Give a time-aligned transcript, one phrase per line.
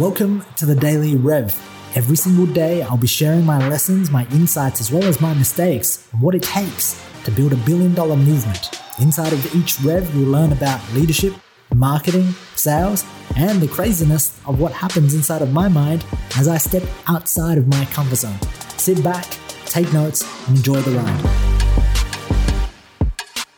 [0.00, 1.54] Welcome to the Daily Rev.
[1.94, 6.08] Every single day, I'll be sharing my lessons, my insights, as well as my mistakes,
[6.12, 8.80] and what it takes to build a billion dollar movement.
[8.98, 11.34] Inside of each Rev, you'll learn about leadership,
[11.74, 13.04] marketing, sales,
[13.36, 16.02] and the craziness of what happens inside of my mind
[16.38, 18.40] as I step outside of my comfort zone.
[18.78, 19.26] Sit back,
[19.66, 21.24] take notes, and enjoy the ride.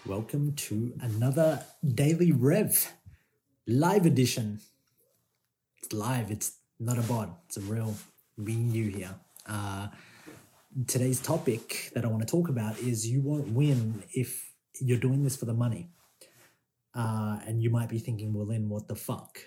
[0.04, 2.94] Welcome to another Daily Rev
[3.68, 4.58] live edition.
[5.82, 7.96] It's live, it's not a bot, it's a real
[8.42, 9.14] being you here.
[9.46, 9.88] Uh,
[10.86, 15.24] today's topic that I want to talk about is you won't win if you're doing
[15.24, 15.90] this for the money.
[16.94, 19.40] Uh, and you might be thinking, well, then what the fuck?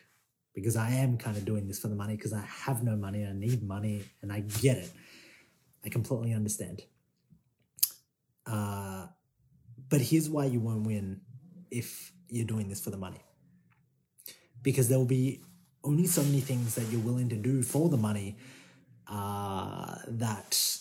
[0.54, 3.26] Because I am kind of doing this for the money because I have no money,
[3.26, 4.92] I need money, and I get it.
[5.86, 6.82] I completely understand.
[8.46, 9.08] Uh,
[9.88, 11.22] but here's why you won't win
[11.72, 13.22] if you're doing this for the money.
[14.62, 15.42] Because there will be
[15.86, 18.36] only so many things that you're willing to do for the money
[19.08, 20.80] uh, that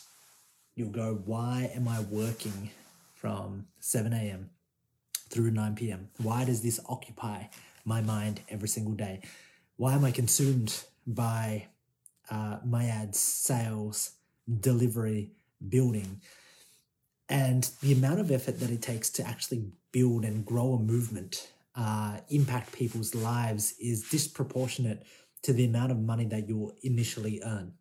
[0.75, 2.71] you'll go, why am I working
[3.15, 4.51] from 7 a.m.
[5.29, 6.09] through 9 p.m.?
[6.21, 7.45] Why does this occupy
[7.85, 9.23] my mind every single day?
[9.77, 11.67] Why am I consumed by
[12.31, 14.13] uh, my ads, sales,
[14.61, 15.33] delivery,
[15.69, 16.21] building?
[17.29, 21.51] And the amount of effort that it takes to actually build and grow a movement,
[21.75, 25.05] uh, impact people's lives, is disproportionate
[25.43, 27.75] to the amount of money that you'll initially earn.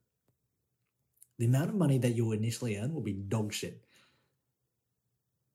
[1.39, 3.83] The amount of money that you'll initially earn will be dog shit.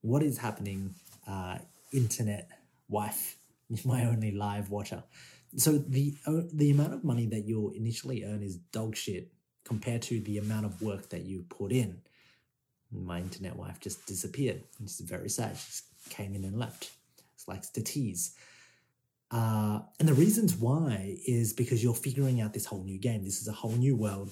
[0.00, 0.94] What is happening,
[1.27, 1.59] uh,
[1.92, 2.50] internet
[2.89, 3.36] wife,
[3.84, 5.03] my only live watcher?
[5.56, 6.14] So the
[6.53, 9.33] the amount of money that you'll initially earn is dog shit
[9.64, 12.03] compared to the amount of work that you put in
[12.91, 14.62] my internet wife just disappeared.
[14.83, 15.56] It's very sad.
[15.56, 16.91] She just came in and left.
[17.49, 18.35] Likes to tease.
[19.31, 23.25] Uh, and the reasons why is because you're figuring out this whole new game.
[23.25, 24.31] This is a whole new world.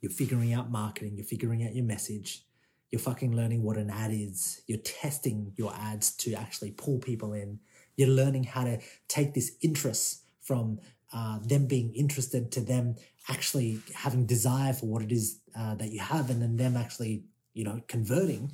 [0.00, 1.16] You're figuring out marketing.
[1.16, 2.44] You're figuring out your message.
[2.90, 4.62] You're fucking learning what an ad is.
[4.66, 7.58] You're testing your ads to actually pull people in.
[7.96, 8.78] You're learning how to
[9.08, 10.78] take this interest from
[11.12, 12.96] uh, them being interested to them
[13.28, 17.24] actually having desire for what it is uh, that you have, and then them actually
[17.56, 18.52] you know, converting.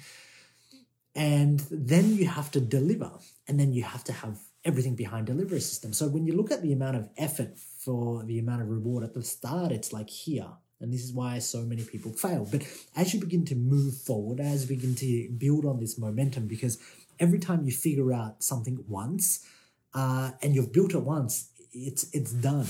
[1.14, 3.10] And then you have to deliver,
[3.46, 5.92] and then you have to have everything behind delivery system.
[5.92, 9.12] So when you look at the amount of effort for the amount of reward at
[9.12, 10.48] the start, it's like here.
[10.80, 12.48] And this is why so many people fail.
[12.50, 12.62] But
[12.96, 16.78] as you begin to move forward, as you begin to build on this momentum, because
[17.20, 19.46] every time you figure out something once,
[19.94, 22.66] uh, and you've built it once, it's it's done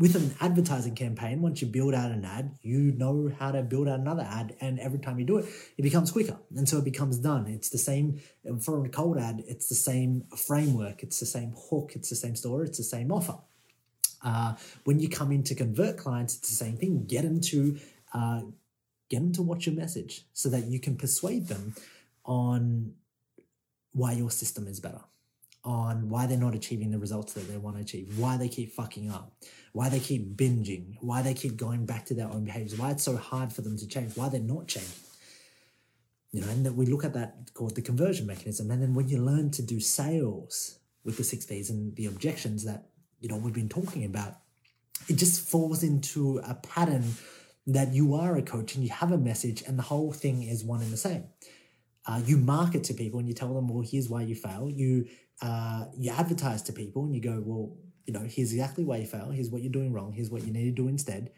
[0.00, 3.86] with an advertising campaign, once you build out an ad, you know how to build
[3.86, 4.56] out another ad.
[4.58, 5.44] And every time you do it,
[5.76, 6.38] it becomes quicker.
[6.56, 7.46] And so it becomes done.
[7.46, 8.18] It's the same
[8.62, 12.34] for a cold ad, it's the same framework, it's the same hook, it's the same
[12.34, 13.36] story, it's the same offer.
[14.24, 17.04] Uh, when you come in to convert clients, it's the same thing.
[17.04, 17.78] Get them to
[18.14, 18.40] uh,
[19.10, 21.74] get them to watch your message so that you can persuade them
[22.24, 22.94] on
[23.92, 25.00] why your system is better
[25.64, 28.72] on why they're not achieving the results that they want to achieve, why they keep
[28.72, 29.32] fucking up,
[29.72, 33.04] why they keep binging, why they keep going back to their own behaviors, why it's
[33.04, 34.90] so hard for them to change, why they're not changing.
[36.32, 38.70] You know, and that we look at that called the conversion mechanism.
[38.70, 42.64] And then when you learn to do sales with the six P's and the objections
[42.64, 42.86] that,
[43.18, 44.36] you know, we've been talking about,
[45.08, 47.14] it just falls into a pattern
[47.66, 50.64] that you are a coach and you have a message and the whole thing is
[50.64, 51.24] one and the same.
[52.06, 54.70] Uh, you market to people and you tell them, well, here's why you fail.
[54.70, 55.06] You
[55.42, 59.06] uh, you advertise to people and you go, well, you know, here's exactly why you
[59.06, 59.30] fail.
[59.30, 60.12] Here's what you're doing wrong.
[60.12, 61.30] Here's what you need to do instead.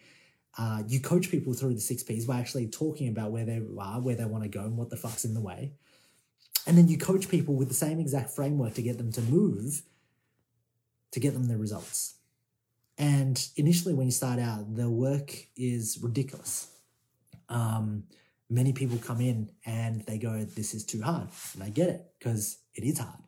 [0.58, 4.00] Uh, you coach people through the six P's by actually talking about where they are,
[4.00, 5.72] where they want to go, and what the fuck's in the way.
[6.66, 9.82] And then you coach people with the same exact framework to get them to move,
[11.10, 12.16] to get them the results.
[12.98, 16.68] And initially, when you start out, the work is ridiculous.
[17.48, 18.04] Um,
[18.52, 21.28] many people come in and they go, This is too hard.
[21.54, 23.22] And I get it because it is hard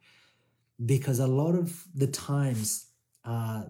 [0.84, 2.86] because a lot of the times
[3.24, 3.64] uh,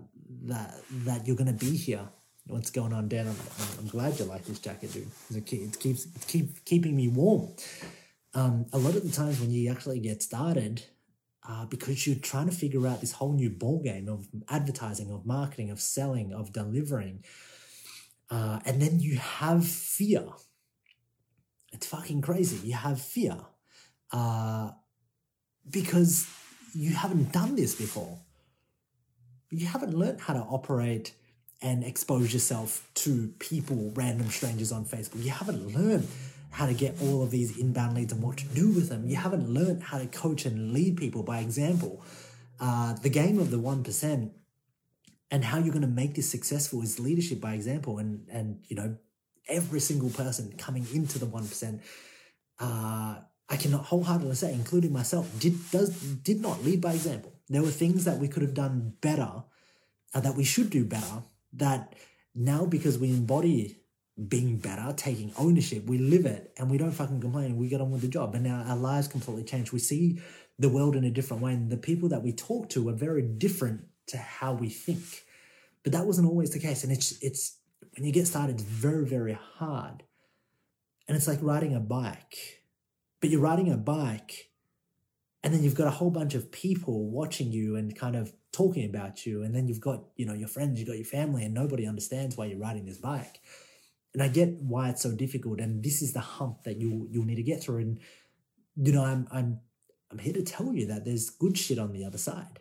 [0.45, 2.09] that that you're going to be here,
[2.47, 3.29] what's going on, Dan?
[3.29, 3.37] I'm,
[3.79, 5.09] I'm, glad you like this jacket, dude.
[5.35, 5.47] It
[5.79, 7.55] keeps it keep keeping me warm.
[8.35, 10.83] Um, a lot of the times when you actually get started,
[11.49, 15.25] uh, because you're trying to figure out this whole new ball game of advertising, of
[15.25, 17.23] marketing, of selling, of delivering,
[18.31, 20.25] uh, and then you have fear.
[21.75, 22.67] It's fucking crazy.
[22.67, 23.37] You have fear
[24.13, 24.71] uh,
[25.69, 26.27] because
[26.73, 28.21] you haven't done this before.
[29.51, 31.13] You haven't learned how to operate
[31.61, 35.23] and expose yourself to people, random strangers on Facebook.
[35.23, 36.07] You haven't learned
[36.51, 39.09] how to get all of these inbound leads and what to do with them.
[39.09, 42.03] You haven't learned how to coach and lead people by example.
[42.61, 44.31] Uh, the game of the 1%
[45.31, 47.99] And how you're going to make this successful is leadership by example.
[47.99, 48.97] And, and you know,
[49.49, 51.81] every single person coming into the 1%,
[52.61, 53.17] uh,
[53.49, 57.33] I cannot wholeheartedly say, including myself, did, does, did not lead by example.
[57.49, 59.45] There were things that we could have done better,
[60.15, 61.23] uh, that we should do better,
[61.55, 61.95] that
[62.35, 63.77] now because we embody
[64.29, 67.57] being better, taking ownership, we live it and we don't fucking complain.
[67.57, 68.35] We get on with the job.
[68.35, 69.73] And now our lives completely change.
[69.73, 70.21] We see
[70.59, 71.53] the world in a different way.
[71.53, 75.25] And the people that we talk to are very different to how we think.
[75.83, 76.85] But that wasn't always the case.
[76.85, 77.59] And it's it's
[77.97, 80.03] when you get started, it's very, very hard.
[81.07, 82.63] And it's like riding a bike.
[83.21, 84.51] But you're riding a bike
[85.45, 88.87] and then you've got a whole bunch of people watching you and kind of talking
[88.87, 89.43] about you.
[89.43, 92.35] And then you've got, you know, your friends, you've got your family, and nobody understands
[92.35, 93.41] why you're riding this bike.
[94.15, 95.61] And I get why it's so difficult.
[95.61, 97.81] And this is the hump that you you'll need to get through.
[97.81, 98.01] And
[98.77, 99.61] you know, I'm I'm
[100.11, 102.61] I'm here to tell you that there's good shit on the other side.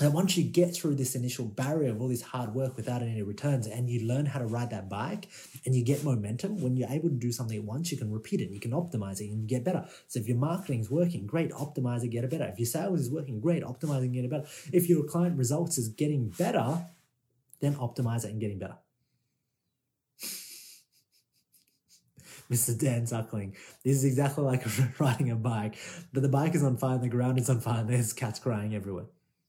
[0.00, 3.22] And once you get through this initial barrier of all this hard work without any
[3.22, 5.28] returns and you learn how to ride that bike
[5.64, 8.50] and you get momentum, when you're able to do something once, you can repeat it,
[8.50, 9.86] you can optimize it and get better.
[10.08, 12.46] So if your marketing is working, great, optimize it, get it better.
[12.46, 14.46] If your sales is working, great, optimize it, get it better.
[14.72, 16.86] If your client results is getting better,
[17.60, 18.78] then optimize it and getting better.
[22.50, 22.76] Mr.
[22.76, 23.54] Dan Suckling.
[23.84, 24.64] This is exactly like
[24.98, 25.76] riding a bike,
[26.12, 29.06] but the bike is on fire the ground is on fire there's cats crying everywhere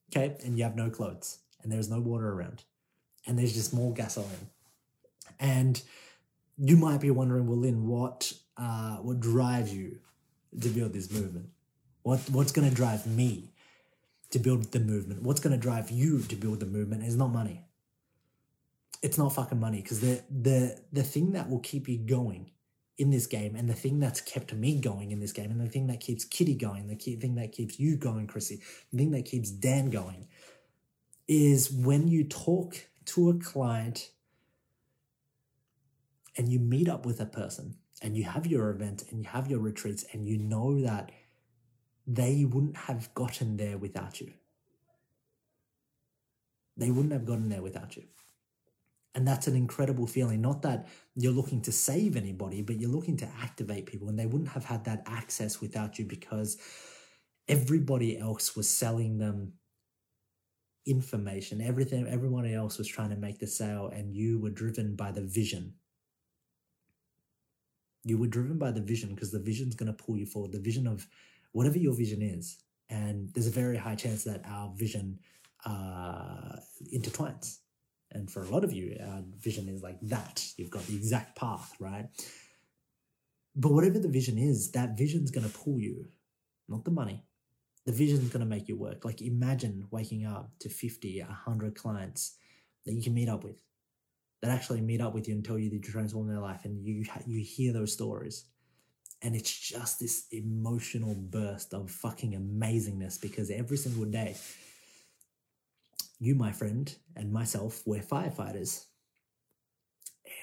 [0.10, 2.64] okay, and you have no clothes and there's no water around
[3.26, 4.50] and there's just more gasoline.
[5.40, 5.82] And
[6.58, 10.00] you might be wondering, well, Linh, what uh, what drives you
[10.62, 11.50] to build this movement?
[12.04, 13.52] What what's going to drive me
[14.32, 15.24] to build the movement?
[15.24, 17.66] What's going to drive you to build the movement is not money.
[19.02, 22.52] It's not fucking money because the the the thing that will keep you going
[22.98, 25.70] in this game and the thing that's kept me going in this game and the
[25.70, 28.62] thing that keeps Kitty going, the thing that keeps you going, Chrissy,
[28.92, 30.28] the thing that keeps Dan going
[31.28, 32.76] is when you talk
[33.06, 34.12] to a client
[36.38, 39.50] and you meet up with a person and you have your event and you have
[39.50, 41.12] your retreats and you know that
[42.08, 44.34] they wouldn't have gotten there without you.
[46.78, 48.04] They wouldn't have gotten there without you.
[49.16, 50.42] And that's an incredible feeling.
[50.42, 54.10] Not that you're looking to save anybody, but you're looking to activate people.
[54.10, 56.58] And they wouldn't have had that access without you because
[57.48, 59.54] everybody else was selling them
[60.86, 61.62] information.
[61.62, 65.22] Everything, everyone else was trying to make the sale, and you were driven by the
[65.22, 65.76] vision.
[68.04, 70.52] You were driven by the vision because the vision's going to pull you forward.
[70.52, 71.08] The vision of
[71.54, 72.58] whatever your vision is.
[72.90, 75.20] And there's a very high chance that our vision
[75.66, 76.58] uh,
[76.94, 77.60] intertwines
[78.16, 80.44] and for a lot of you, our vision is like that.
[80.58, 82.08] You've got the exact path, right?
[83.56, 86.08] But whatever the vision is, that vision's going to pull you,
[86.70, 87.26] not the money.
[87.86, 89.04] The vision's going to make you work.
[89.04, 92.38] Like imagine waking up to 50, 100 clients
[92.86, 93.62] that you can meet up with,
[94.42, 96.84] that actually meet up with you and tell you that you transform their life, and
[96.86, 98.46] you you hear those stories,
[99.22, 104.36] and it's just this emotional burst of fucking amazingness because every single day
[106.20, 108.86] you, my friend, and myself, we're firefighters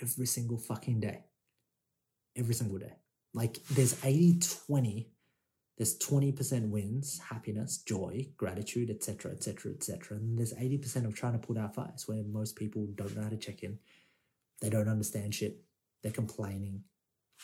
[0.01, 1.25] every single fucking day.
[2.37, 2.95] Every single day.
[3.35, 5.11] Like there's 80 20,
[5.79, 10.19] there's 20% wins, happiness, joy, gratitude, etc., etc., etc.
[10.19, 13.31] And there's 80% of trying to put out fires where most people don't know how
[13.31, 13.79] to check in.
[14.61, 15.63] They don't understand shit.
[16.03, 16.85] They're complaining.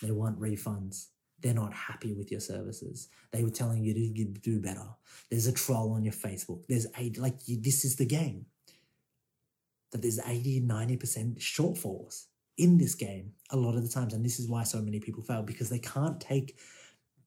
[0.02, 1.06] They want refunds
[1.40, 3.09] they're not happy with your services.
[3.30, 4.87] They were telling you to do better.
[5.30, 6.66] There's a troll on your Facebook.
[6.68, 8.47] There's eight, like you, this is the game.
[9.92, 12.25] That there's 80, 90% shortfalls
[12.57, 14.12] in this game a lot of the times.
[14.12, 16.59] And this is why so many people fail because they can't take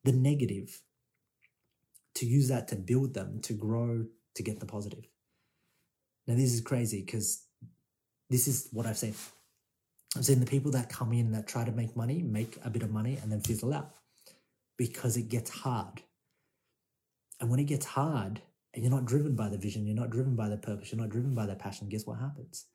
[0.04, 0.82] the negative
[2.16, 5.06] to use that to build them, to grow, to get the positive.
[6.28, 7.46] Now, this is crazy because
[8.30, 9.16] this is what I've seen.
[10.16, 12.84] I've seen the people that come in that try to make money, make a bit
[12.84, 13.96] of money, and then fizzle out
[14.82, 16.02] because it gets hard.
[17.40, 18.42] And when it gets hard
[18.74, 21.12] and you're not driven by the vision, you're not driven by the purpose, you're not
[21.12, 22.66] driven by the passion, guess what happens?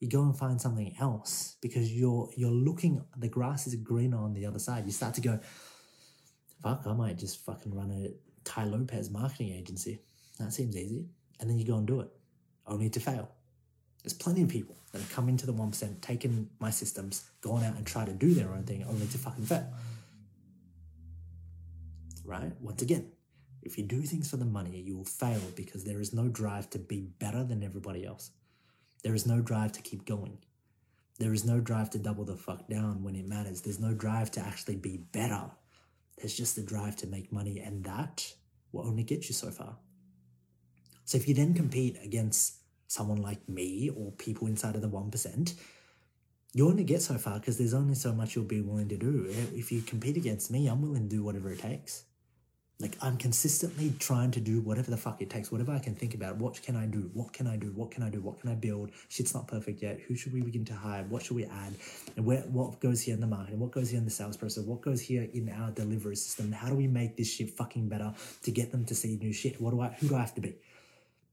[0.00, 4.32] You go and find something else because you're you're looking the grass is greener on
[4.32, 4.86] the other side.
[4.86, 5.40] You start to go,
[6.62, 8.14] fuck, I might just fucking run a
[8.48, 10.00] Tai Lopez marketing agency.
[10.38, 11.04] That seems easy.
[11.38, 12.08] And then you go and do it,
[12.66, 13.30] only to fail.
[14.02, 17.76] There's plenty of people that have come into the 1%, taken my systems, gone out
[17.76, 19.68] and tried to do their own thing, only to fucking fail
[22.24, 22.52] right?
[22.60, 23.10] Once again,
[23.62, 26.68] if you do things for the money, you will fail because there is no drive
[26.70, 28.30] to be better than everybody else.
[29.02, 30.38] There is no drive to keep going.
[31.18, 33.60] There is no drive to double the fuck down when it matters.
[33.60, 35.50] There's no drive to actually be better.
[36.18, 38.34] There's just the drive to make money, and that
[38.72, 39.76] will only get you so far.
[41.04, 42.54] So if you then compete against
[42.88, 45.54] someone like me or people inside of the 1%,
[46.54, 49.26] you only get so far because there's only so much you'll be willing to do.
[49.54, 52.04] If you compete against me, I'm willing to do whatever it takes.
[52.82, 56.14] Like I'm consistently trying to do whatever the fuck it takes, whatever I can think
[56.14, 56.38] about.
[56.38, 57.10] What can I do?
[57.14, 57.68] What can I do?
[57.68, 58.20] What can I do?
[58.20, 58.90] What can I build?
[59.08, 60.00] Shit's not perfect yet.
[60.08, 61.04] Who should we begin to hire?
[61.04, 61.74] What should we add?
[62.16, 63.54] And where what goes here in the market?
[63.54, 64.64] What goes here in the sales process?
[64.64, 66.50] What goes here in our delivery system?
[66.50, 68.12] How do we make this shit fucking better
[68.42, 69.60] to get them to see new shit?
[69.60, 70.56] What do I who do I have to be?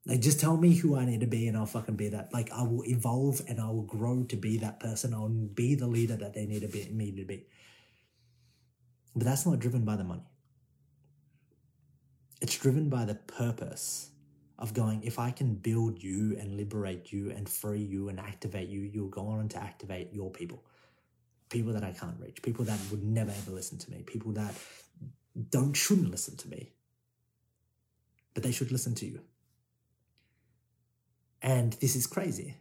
[0.05, 2.31] Like just tell me who I need to be and I'll fucking be that.
[2.31, 5.15] Like I will evolve and I will grow to be that person.
[5.15, 7.47] I'll be the leader that they need to be me to be.
[9.15, 10.21] But that's not driven by the money.
[12.41, 14.09] It's driven by the purpose
[14.57, 18.67] of going, if I can build you and liberate you and free you and activate
[18.69, 20.63] you, you'll go on to activate your people.
[21.49, 24.53] People that I can't reach, people that would never ever listen to me, people that
[25.49, 26.73] don't shouldn't listen to me.
[28.33, 29.21] But they should listen to you.
[31.41, 32.57] And this is crazy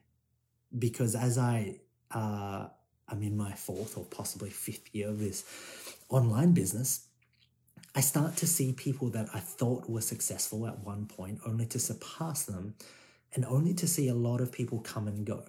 [0.77, 1.81] because as I
[2.11, 2.69] uh,
[3.09, 5.45] I'm in my fourth or possibly fifth year of this
[6.09, 7.08] online business,
[7.95, 11.79] I start to see people that I thought were successful at one point only to
[11.79, 12.75] surpass them
[13.35, 15.45] and only to see a lot of people come and go.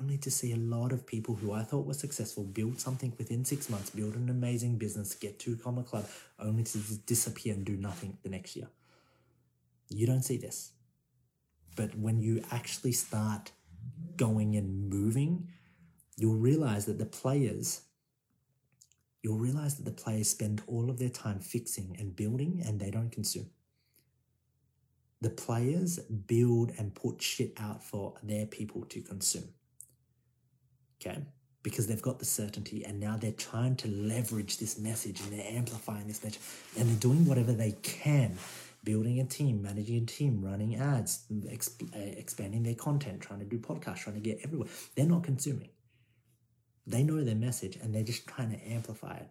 [0.00, 3.44] Only to see a lot of people who I thought were successful build something within
[3.44, 6.06] six months, build an amazing business, get to Comma Club,
[6.38, 8.68] only to disappear and do nothing the next year.
[9.90, 10.72] You don't see this.
[11.76, 13.52] But when you actually start
[14.16, 15.48] going and moving,
[16.16, 17.82] you'll realize that the players
[19.22, 22.90] you'll realize that the players spend all of their time fixing and building and they
[22.90, 23.50] don't consume.
[25.20, 29.48] The players build and put shit out for their people to consume.
[31.00, 31.18] Okay?
[31.62, 35.52] Because they've got the certainty and now they're trying to leverage this message and they're
[35.52, 36.40] amplifying this message
[36.78, 38.38] and they're doing whatever they can
[38.82, 43.44] building a team, managing a team, running ads, exp- uh, expanding their content, trying to
[43.44, 44.68] do podcasts, trying to get everywhere.
[44.94, 45.68] They're not consuming.
[46.90, 49.30] They know their message and they're just trying to amplify it.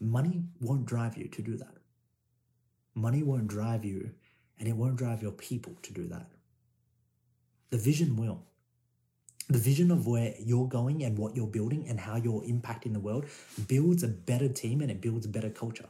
[0.00, 1.76] Money won't drive you to do that.
[2.94, 4.12] Money won't drive you
[4.58, 6.30] and it won't drive your people to do that.
[7.68, 8.40] The vision will.
[9.50, 13.00] The vision of where you're going and what you're building and how you're impacting the
[13.00, 13.26] world
[13.68, 15.88] builds a better team and it builds a better culture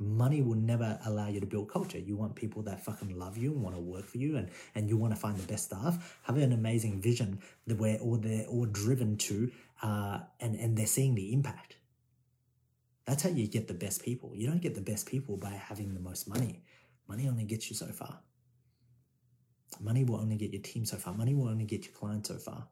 [0.00, 1.98] money will never allow you to build culture.
[1.98, 4.88] You want people that fucking love you and want to work for you and, and
[4.88, 6.18] you want to find the best staff.
[6.22, 9.50] Have an amazing vision that where all they're all driven to
[9.82, 11.76] uh, and, and they're seeing the impact.
[13.04, 14.32] That's how you get the best people.
[14.34, 16.62] You don't get the best people by having the most money.
[17.06, 18.20] Money only gets you so far.
[19.80, 21.12] Money will only get your team so far.
[21.14, 22.68] Money will only get your clients so far.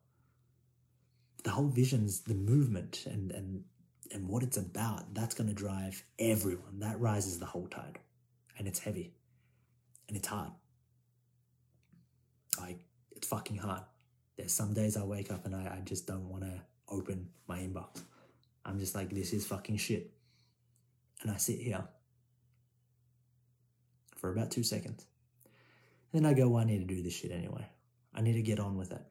[1.44, 3.64] The whole vision's the movement and, and
[4.12, 6.80] and what it's about, that's going to drive everyone.
[6.80, 7.98] That rises the whole tide.
[8.58, 9.12] And it's heavy.
[10.08, 10.50] And it's hard.
[12.58, 12.78] Like,
[13.12, 13.82] it's fucking hard.
[14.36, 17.58] There's some days I wake up and I, I just don't want to open my
[17.58, 18.02] inbox.
[18.64, 20.10] I'm just like, this is fucking shit.
[21.22, 21.84] And I sit here
[24.16, 25.06] for about two seconds.
[26.12, 27.66] And Then I go, well, I need to do this shit anyway.
[28.14, 29.02] I need to get on with it.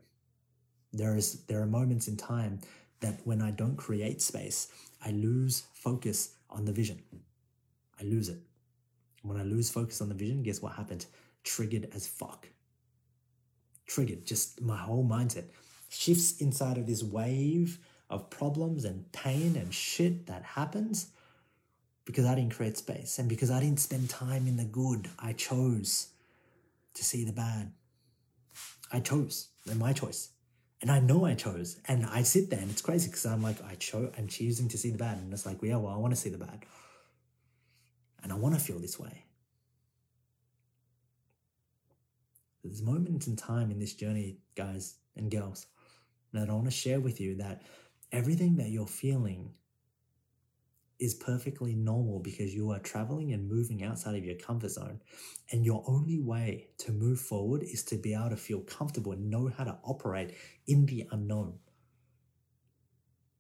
[0.94, 2.60] There is there are moments in time
[3.02, 4.68] that when I don't create space,
[5.04, 7.02] I lose focus on the vision.
[8.00, 8.40] I lose it.
[9.24, 11.06] When I lose focus on the vision, guess what happened?
[11.44, 12.48] Triggered as fuck.
[13.86, 14.26] Triggered.
[14.26, 15.46] Just my whole mindset
[15.90, 21.08] shifts inside of this wave of problems and pain and shit that happens
[22.06, 25.10] because I didn't create space and because I didn't spend time in the good.
[25.20, 26.08] I chose
[26.94, 27.72] to see the bad.
[28.92, 29.50] I chose.
[29.70, 30.30] And my choice.
[30.82, 31.80] And I know I chose.
[31.86, 34.78] And I sit there and it's crazy because I'm like, I chose, I'm choosing to
[34.78, 35.18] see the bad.
[35.18, 36.66] And it's like, yeah, well, I want to see the bad.
[38.24, 39.24] And I want to feel this way.
[42.64, 45.68] There's moments in time in this journey, guys and girls,
[46.34, 47.62] that I want to share with you that
[48.12, 49.52] everything that you're feeling
[51.00, 55.00] is perfectly normal because you are traveling and moving outside of your comfort zone.
[55.52, 59.30] And your only way to move forward is to be able to feel comfortable and
[59.30, 60.34] know how to operate
[60.66, 61.60] in the unknown.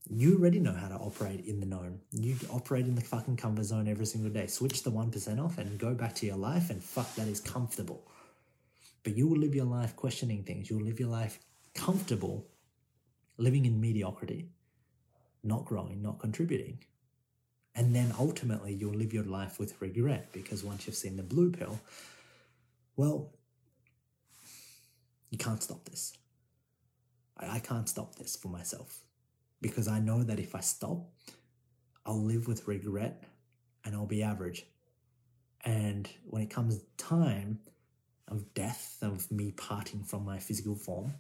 [0.09, 1.99] You already know how to operate in the known.
[2.11, 4.47] You operate in the fucking comfort zone every single day.
[4.47, 8.07] Switch the 1% off and go back to your life, and fuck, that is comfortable.
[9.03, 10.69] But you will live your life questioning things.
[10.69, 11.39] You'll live your life
[11.75, 12.47] comfortable
[13.37, 14.49] living in mediocrity,
[15.43, 16.79] not growing, not contributing.
[17.77, 21.51] And then ultimately, you'll live your life with regret because once you've seen the blue
[21.51, 21.79] pill,
[22.96, 23.29] well,
[25.29, 26.17] you can't stop this.
[27.38, 29.01] I, I can't stop this for myself
[29.62, 31.07] because I know that if I stop,
[32.03, 33.24] I'll live with regret
[33.86, 34.65] and I'll be average.
[35.63, 37.60] And when it comes time
[38.27, 41.13] of death, of me parting from my physical form,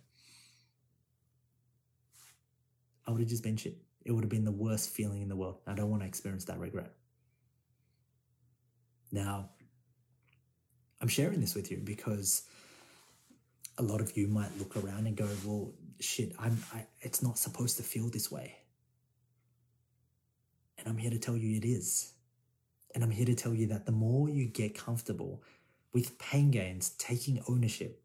[3.05, 3.77] I would have just been shit.
[4.07, 5.57] It would have been the worst feeling in the world.
[5.67, 6.93] I don't want to experience that regret.
[9.11, 9.49] Now,
[11.01, 12.43] I'm sharing this with you because
[13.77, 16.57] a lot of you might look around and go, "Well, shit, I'm.
[16.73, 18.55] I, it's not supposed to feel this way."
[20.77, 22.13] And I'm here to tell you it is.
[22.95, 25.43] And I'm here to tell you that the more you get comfortable
[25.91, 28.01] with pain gains, taking ownership,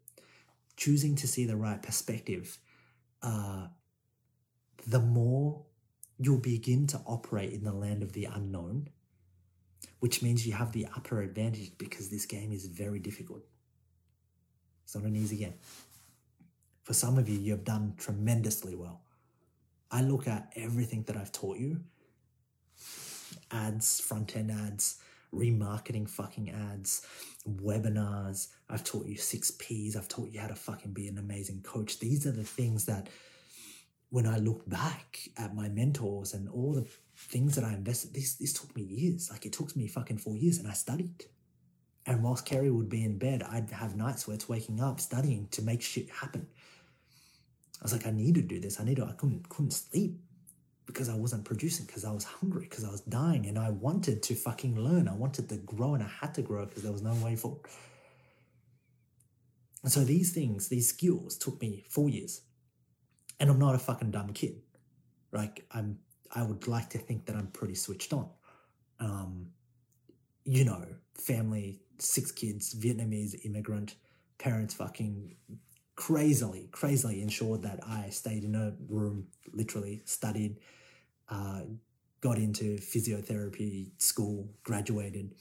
[0.75, 2.59] choosing to see the right perspective,
[3.21, 3.67] uh,
[4.85, 5.65] the more
[6.19, 8.89] you'll begin to operate in the land of the unknown,
[9.99, 13.43] which means you have the upper advantage because this game is very difficult.
[14.83, 15.55] It's not an easy game.
[16.83, 19.01] For some of you, you have done tremendously well.
[19.89, 21.81] I look at everything that I've taught you
[23.51, 24.99] ads, front end ads,
[25.33, 27.05] remarketing fucking ads,
[27.47, 28.47] webinars.
[28.69, 29.95] I've taught you six P's.
[29.95, 31.99] I've taught you how to fucking be an amazing coach.
[31.99, 33.07] These are the things that
[34.13, 36.85] when I look back at my mentors and all the
[37.17, 39.31] things that I invested, this this took me years.
[39.31, 41.25] Like it took me fucking four years and I studied.
[42.05, 45.47] And whilst Kerry would be in bed, I'd have nights where it's waking up, studying
[45.49, 46.45] to make shit happen.
[47.81, 48.79] I was like, I need to do this.
[48.79, 50.19] I need to, I couldn't couldn't sleep
[50.85, 54.21] because I wasn't producing, because I was hungry, because I was dying, and I wanted
[54.21, 55.07] to fucking learn.
[55.07, 57.65] I wanted to grow and I had to grow because there was no way forward.
[59.81, 62.41] And so these things, these skills took me four years
[63.43, 64.61] and I'm not a fucking dumb kid.
[65.33, 65.99] Like I'm,
[66.33, 68.29] I would like to think that I'm pretty switched on.
[69.01, 69.47] Um,
[70.45, 70.85] you know,
[71.15, 73.95] family, six kids, Vietnamese immigrant,
[74.37, 75.35] parents fucking
[75.97, 80.59] crazily, crazily ensured that I stayed in a room, literally studied,
[81.27, 81.63] uh,
[82.21, 85.33] got into physiotherapy school, graduated.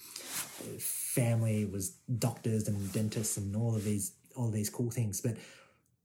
[0.80, 5.20] Family was doctors and dentists and all of these all of these cool things.
[5.20, 5.36] But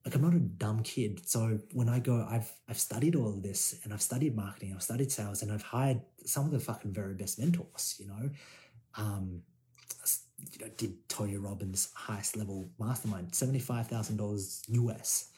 [0.07, 1.27] like I'm not a dumb kid.
[1.27, 4.81] So when I go, I've I've studied all of this and I've studied marketing, I've
[4.81, 7.95] studied sales, and I've hired some of the fucking very best mentors.
[7.99, 8.29] You know,
[8.95, 9.41] um,
[10.53, 15.29] you know, did Tony Robbins highest level mastermind, seventy five thousand dollars US.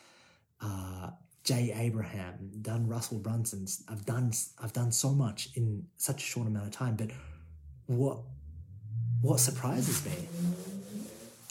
[0.61, 1.09] Uh,
[1.43, 3.83] Jay Abraham, done Russell Brunson's.
[3.87, 6.95] I've done I've done so much in such a short amount of time.
[6.95, 7.09] But
[7.87, 8.19] what
[9.21, 10.27] what surprises me,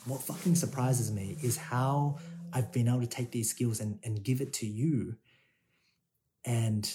[0.07, 2.19] what fucking surprises me, is how
[2.53, 5.17] I've been able to take these skills and, and give it to you
[6.45, 6.91] and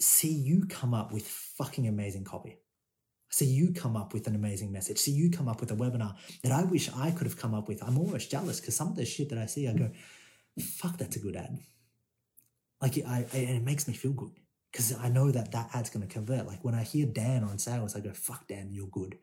[0.00, 2.58] see you come up with fucking amazing copy.
[3.30, 4.98] See you come up with an amazing message.
[4.98, 7.68] See you come up with a webinar that I wish I could have come up
[7.68, 7.82] with.
[7.82, 9.90] I'm almost jealous because some of the shit that I see, I go,
[10.58, 11.58] fuck, that's a good ad.
[12.80, 14.30] Like, I, I and it makes me feel good
[14.72, 16.46] because I know that that ad's going to convert.
[16.46, 19.18] Like, when I hear Dan on sales, I go, fuck, Dan, you're good.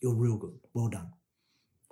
[0.00, 0.58] You're real good.
[0.74, 1.12] Well done.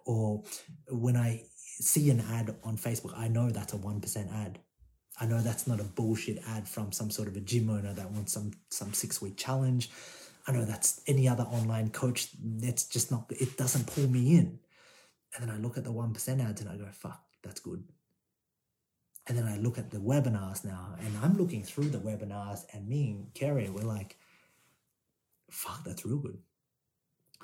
[0.05, 0.43] Or
[0.89, 1.45] when I
[1.81, 4.59] see an ad on Facebook, I know that's a 1% ad.
[5.21, 8.11] I know that's not a bullshit ad from some sort of a gym owner that
[8.11, 9.91] wants some some six week challenge.
[10.47, 12.29] I know that's any other online coach.
[12.43, 13.27] That's just not.
[13.31, 14.59] It doesn't pull me in.
[15.35, 17.85] And then I look at the one percent ads and I go, "Fuck, that's good."
[19.27, 22.89] And then I look at the webinars now, and I'm looking through the webinars, and
[22.89, 24.19] me and Kerry, we're like,
[25.51, 26.39] "Fuck, that's real good."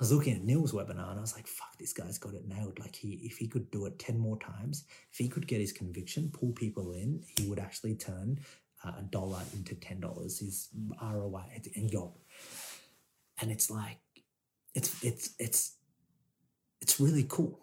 [0.01, 2.47] I was looking at Neil's webinar and I was like, fuck, this guy's got it
[2.47, 2.79] nailed.
[2.79, 5.71] Like he if he could do it 10 more times, if he could get his
[5.71, 8.39] conviction, pull people in, he would actually turn
[8.83, 11.43] uh, a dollar into $10, his ROI
[11.75, 12.15] and go.
[13.41, 13.99] And it's like,
[14.73, 15.75] it's, it's, it's,
[16.81, 17.59] it's really cool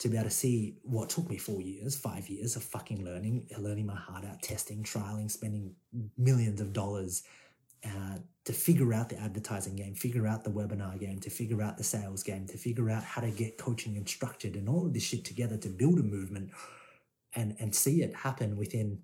[0.00, 3.46] to be able to see what took me four years, five years of fucking learning,
[3.58, 5.74] learning my heart out, testing, trialing, spending
[6.18, 7.22] millions of dollars
[7.84, 11.78] uh, to figure out the advertising game, figure out the webinar game, to figure out
[11.78, 14.92] the sales game, to figure out how to get coaching and structured and all of
[14.92, 16.50] this shit together to build a movement
[17.34, 18.98] and and see it happen within.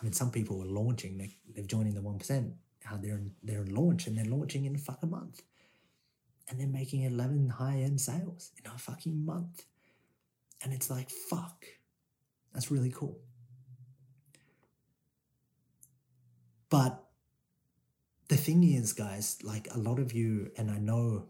[0.00, 2.54] I mean, some people are launching; they they've joined the one percent.
[2.82, 5.42] How they're in, they're in launch and they're launching in a fucking month,
[6.48, 9.64] and they're making eleven high end sales in a fucking month,
[10.62, 11.64] and it's like fuck,
[12.52, 13.18] that's really cool.
[16.68, 17.03] But
[18.28, 21.26] the thing is, guys, like a lot of you, and I know,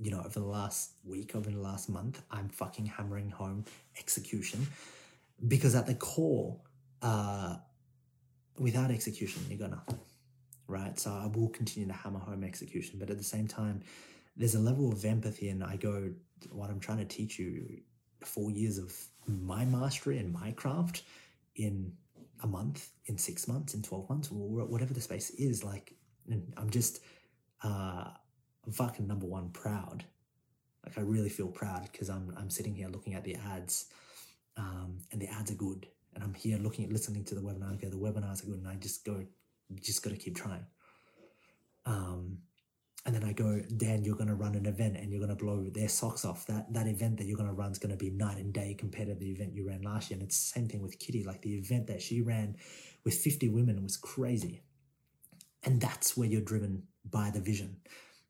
[0.00, 3.64] you know, over the last week, over the last month, I'm fucking hammering home
[3.98, 4.66] execution
[5.46, 6.56] because at the core,
[7.00, 7.56] uh,
[8.58, 9.98] without execution, you got nothing,
[10.66, 10.98] right?
[10.98, 13.82] So I will continue to hammer home execution, but at the same time,
[14.36, 16.10] there's a level of empathy, and I go,
[16.50, 17.80] what I'm trying to teach you,
[18.24, 18.94] four years of
[19.26, 21.02] my mastery and my craft
[21.56, 21.92] in
[22.42, 25.94] a month, in six months, in 12 months, or whatever the space is, like
[26.30, 27.00] and I'm just
[27.62, 28.10] uh,
[28.70, 30.04] fucking number one proud
[30.84, 33.86] Like I really feel proud because I'm I'm sitting here looking at the ads,
[34.56, 37.74] um, and the ads are good, and I'm here looking at listening to the webinar.
[37.74, 39.24] Okay, the webinars are good, and I just go,
[39.80, 40.66] just got to keep trying.
[41.86, 42.38] Um,
[43.04, 45.44] and then I go, Dan, you're going to run an event and you're going to
[45.44, 46.46] blow their socks off.
[46.46, 48.74] That that event that you're going to run is going to be night and day
[48.78, 50.18] compared to the event you ran last year.
[50.18, 51.24] And it's the same thing with Kitty.
[51.24, 52.56] Like the event that she ran
[53.04, 54.62] with 50 women was crazy.
[55.64, 57.76] And that's where you're driven by the vision.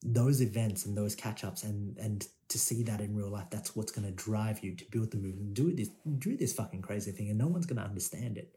[0.02, 3.74] Those events and those catch ups and and to see that in real life, that's
[3.74, 5.54] what's going to drive you to build the movement.
[5.54, 8.54] Do this, do this fucking crazy thing, and no one's going to understand it,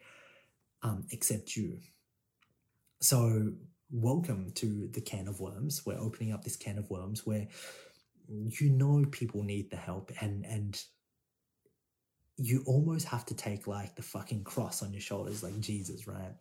[0.83, 1.77] um, except you.
[2.99, 3.53] So
[3.89, 5.85] welcome to the can of worms.
[5.85, 7.47] We're opening up this can of worms where
[8.27, 10.81] you know people need the help and and
[12.38, 16.33] you almost have to take like the fucking cross on your shoulders like Jesus, right?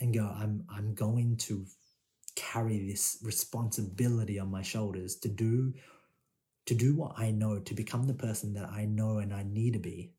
[0.00, 1.66] And go, I'm I'm going to
[2.36, 5.74] carry this responsibility on my shoulders to do
[6.66, 9.72] to do what I know, to become the person that I know and I need
[9.72, 10.12] to be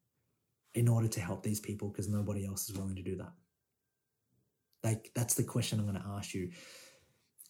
[0.74, 3.32] in order to help these people because nobody else is willing to do that.
[4.84, 6.52] Like, that's the question I'm going to ask you.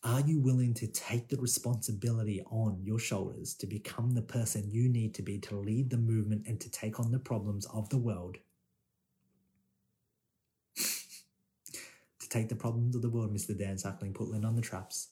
[0.04, 4.89] Are you willing to take the responsibility on your shoulders to become the person you
[4.89, 7.98] need to be to lead the movement and to take on the problems of the
[7.98, 8.38] world?
[10.76, 13.58] to take the problems of the world, Mr.
[13.58, 15.10] Dan Suckling, put Linh on the traps,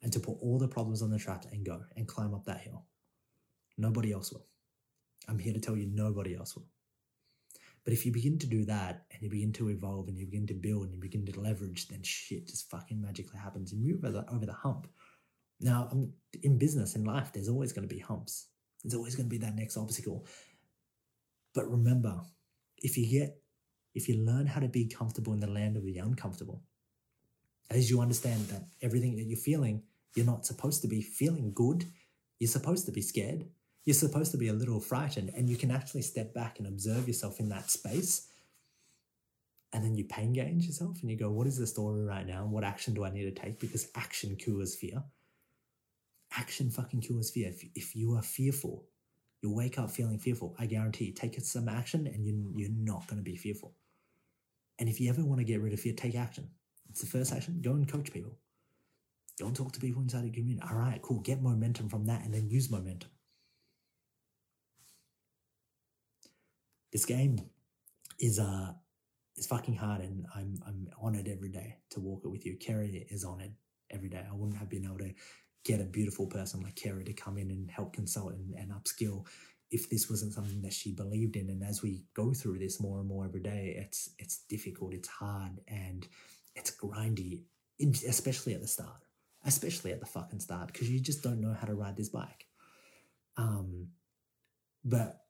[0.00, 2.60] and to put all the problems on the traps and go and climb up that
[2.60, 2.86] hill.
[3.76, 4.46] Nobody else will.
[5.28, 6.66] I'm here to tell you nobody else will.
[7.84, 10.46] But if you begin to do that and you begin to evolve and you begin
[10.46, 13.72] to build and you begin to leverage, then shit just fucking magically happens.
[13.72, 14.86] And you over the, over the hump.
[15.60, 18.48] Now, I'm, in business, in life, there's always going to be humps.
[18.82, 20.26] There's always going to be that next obstacle.
[21.54, 22.20] But remember,
[22.78, 23.41] if you get,
[23.94, 26.62] if you learn how to be comfortable in the land of the uncomfortable,
[27.70, 29.82] as you understand that everything that you're feeling,
[30.14, 31.86] you're not supposed to be feeling good.
[32.38, 33.46] You're supposed to be scared.
[33.84, 37.06] You're supposed to be a little frightened and you can actually step back and observe
[37.06, 38.28] yourself in that space.
[39.72, 42.44] And then you pain gauge yourself and you go what is the story right now?
[42.44, 43.58] What action do i need to take?
[43.58, 45.02] Because action cures fear.
[46.36, 47.48] Action fucking cures fear.
[47.48, 48.84] If, if you are fearful
[49.42, 53.06] you wake up feeling fearful i guarantee you take some action and you, you're not
[53.08, 53.74] going to be fearful
[54.82, 56.48] and if you ever want to get rid of fear take action.
[56.90, 57.60] It's the first action.
[57.62, 58.36] Go and coach people.
[59.38, 60.66] Go and talk to people inside the community.
[60.68, 61.20] All right cool.
[61.20, 63.08] Get momentum from that and then use momentum.
[66.92, 67.38] This game
[68.18, 68.72] is uh
[69.36, 72.56] is fucking hard and I'm I'm honored every day to walk it with you.
[72.56, 73.52] Kerry is honored
[73.88, 74.24] every day.
[74.28, 75.14] I wouldn't have been able to
[75.64, 79.26] get a beautiful person like Kerry to come in and help consult and, and upskill
[79.72, 81.48] if this wasn't something that she believed in.
[81.48, 85.08] And as we go through this more and more every day, it's it's difficult, it's
[85.08, 86.06] hard, and
[86.54, 87.40] it's grindy,
[88.06, 89.02] especially at the start,
[89.44, 92.46] especially at the fucking start, because you just don't know how to ride this bike.
[93.38, 93.88] Um,
[94.84, 95.22] but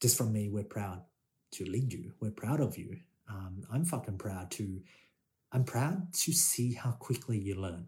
[0.00, 1.02] just from me, we're proud
[1.52, 2.12] to lead you.
[2.20, 2.98] We're proud of you.
[3.30, 4.82] Um, I'm fucking proud to.
[5.52, 7.86] I'm proud to see how quickly you learn,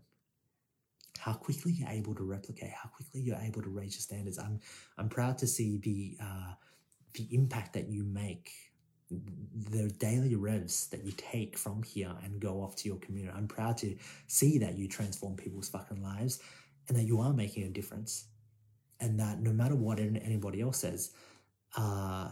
[1.20, 4.38] how quickly you're able to replicate, how quickly you're able to raise your standards.
[4.38, 4.60] I'm
[4.98, 6.54] I'm proud to see the uh,
[7.14, 8.52] the impact that you make,
[9.10, 13.34] the daily revs that you take from here and go off to your community.
[13.36, 13.96] I'm proud to
[14.28, 16.40] see that you transform people's fucking lives,
[16.88, 18.26] and that you are making a difference,
[19.00, 21.10] and that no matter what anybody else says
[21.76, 22.28] uh,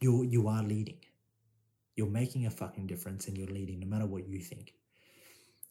[0.00, 0.98] you you are leading.
[1.96, 4.74] You're making a fucking difference, and you're leading, no matter what you think.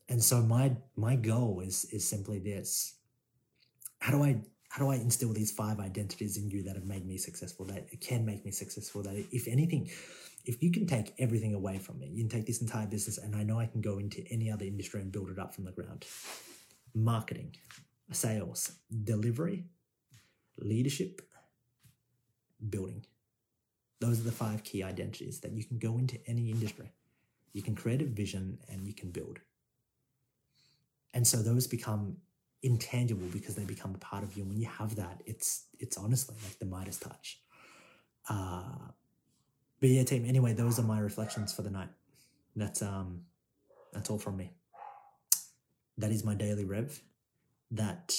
[0.09, 2.95] And so my my goal is is simply this:
[3.99, 7.05] how do I how do I instill these five identities in you that have made
[7.05, 9.89] me successful, that can make me successful, that if anything,
[10.45, 13.35] if you can take everything away from me, you can take this entire business, and
[13.35, 15.73] I know I can go into any other industry and build it up from the
[15.73, 16.05] ground.
[16.93, 17.53] Marketing,
[18.11, 18.71] sales,
[19.03, 19.65] delivery,
[20.57, 21.21] leadership,
[22.69, 23.05] building.
[23.99, 26.91] Those are the five key identities that you can go into any industry.
[27.53, 29.39] You can create a vision and you can build.
[31.13, 32.17] And so those become
[32.63, 34.43] intangible because they become a part of you.
[34.43, 37.39] And when you have that, it's it's honestly like the Midas touch.
[38.29, 38.91] Uh,
[39.79, 40.25] but yeah, team.
[40.25, 41.89] Anyway, those are my reflections for the night.
[42.55, 43.21] That's um,
[43.93, 44.51] that's all from me.
[45.97, 47.01] That is my daily rev.
[47.71, 48.15] That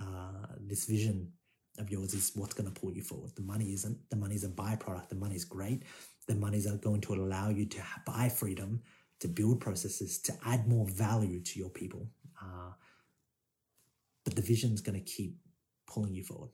[0.00, 1.32] uh, this vision
[1.78, 3.30] of yours is what's going to pull you forward.
[3.36, 3.98] The money isn't.
[4.10, 5.08] The money is a byproduct.
[5.08, 5.84] The money is great.
[6.26, 8.82] The money is going to allow you to buy freedom,
[9.20, 12.08] to build processes, to add more value to your people.
[12.40, 12.72] Uh,
[14.24, 15.36] but the vision is going to keep
[15.86, 16.50] pulling you forward.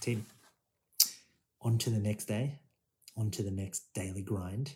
[0.00, 0.24] Team,
[1.60, 2.58] on to the next day,
[3.16, 4.74] on to the next daily grind,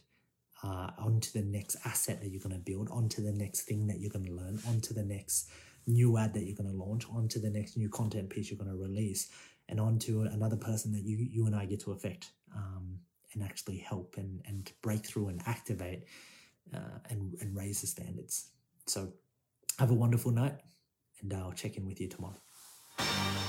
[0.62, 3.62] uh, on to the next asset that you're going to build, on to the next
[3.62, 5.50] thing that you're going to learn, on to the next
[5.86, 8.58] new ad that you're going to launch, on to the next new content piece you're
[8.58, 9.30] going to release
[9.68, 12.98] and on to another person that you you and I get to affect um,
[13.34, 16.04] and actually help and and break through and activate
[16.74, 18.50] uh, and and raise the standards.
[18.86, 19.12] So
[19.78, 20.56] have a wonderful night,
[21.20, 22.36] and I'll check in with you tomorrow.